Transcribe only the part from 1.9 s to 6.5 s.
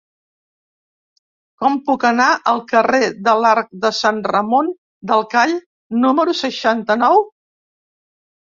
anar al carrer de l'Arc de Sant Ramon del Call número